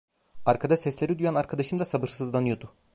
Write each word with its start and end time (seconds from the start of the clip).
Arkada 0.45 0.77
sesleri 0.77 1.19
duyan 1.19 1.35
arkadaşım 1.35 1.79
da 1.79 1.85
sabırsızlanıyordu. 1.85 2.71